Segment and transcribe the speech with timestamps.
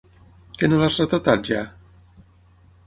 [0.61, 1.63] Que no l'has retratat, ja?